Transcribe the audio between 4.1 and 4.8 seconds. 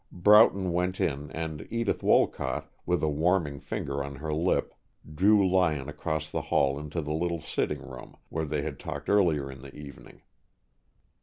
her lip,